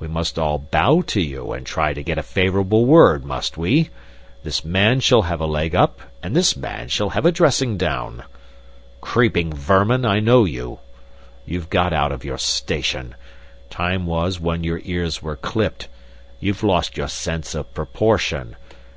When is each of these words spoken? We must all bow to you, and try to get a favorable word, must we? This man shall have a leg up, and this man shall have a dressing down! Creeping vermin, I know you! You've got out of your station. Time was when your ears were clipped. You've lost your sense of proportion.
We 0.00 0.08
must 0.08 0.36
all 0.36 0.58
bow 0.58 1.00
to 1.02 1.20
you, 1.20 1.52
and 1.52 1.64
try 1.64 1.94
to 1.94 2.02
get 2.02 2.18
a 2.18 2.24
favorable 2.24 2.86
word, 2.86 3.24
must 3.24 3.56
we? 3.56 3.90
This 4.42 4.64
man 4.64 4.98
shall 4.98 5.22
have 5.22 5.40
a 5.40 5.46
leg 5.46 5.76
up, 5.76 6.00
and 6.24 6.34
this 6.34 6.56
man 6.56 6.88
shall 6.88 7.10
have 7.10 7.24
a 7.24 7.30
dressing 7.30 7.76
down! 7.76 8.24
Creeping 9.00 9.52
vermin, 9.52 10.04
I 10.04 10.18
know 10.18 10.44
you! 10.44 10.80
You've 11.46 11.70
got 11.70 11.92
out 11.92 12.10
of 12.10 12.24
your 12.24 12.36
station. 12.38 13.14
Time 13.70 14.06
was 14.06 14.40
when 14.40 14.64
your 14.64 14.80
ears 14.82 15.22
were 15.22 15.36
clipped. 15.36 15.86
You've 16.40 16.64
lost 16.64 16.96
your 16.96 17.06
sense 17.06 17.54
of 17.54 17.72
proportion. 17.72 18.56